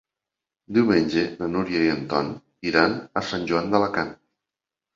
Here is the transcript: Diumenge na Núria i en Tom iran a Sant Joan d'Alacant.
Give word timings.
Diumenge 0.77 1.25
na 1.41 1.49
Núria 1.57 1.83
i 1.89 1.93
en 1.97 2.01
Tom 2.15 2.33
iran 2.73 2.99
a 3.21 3.25
Sant 3.31 3.49
Joan 3.53 3.73
d'Alacant. 3.77 4.13